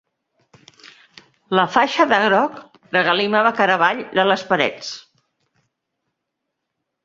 [1.59, 2.57] La faixa de groc,
[2.97, 4.93] regalimava cara avall de les parets